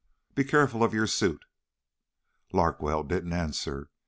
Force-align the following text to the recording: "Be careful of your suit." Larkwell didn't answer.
"Be 0.33 0.43
careful 0.43 0.83
of 0.83 0.95
your 0.95 1.05
suit." 1.05 1.45
Larkwell 2.51 3.03
didn't 3.03 3.33
answer. 3.33 3.91